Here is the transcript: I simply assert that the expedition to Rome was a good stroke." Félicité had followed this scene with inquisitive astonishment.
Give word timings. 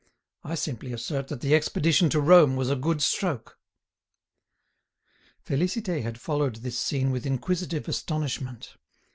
I 0.43 0.55
simply 0.55 0.93
assert 0.93 1.27
that 1.27 1.41
the 1.41 1.53
expedition 1.53 2.09
to 2.09 2.19
Rome 2.21 2.55
was 2.55 2.71
a 2.71 2.75
good 2.75 3.03
stroke." 3.03 3.59
Félicité 5.47 6.01
had 6.01 6.19
followed 6.19 6.55
this 6.55 6.79
scene 6.79 7.11
with 7.11 7.23
inquisitive 7.27 7.87
astonishment. 7.87 8.77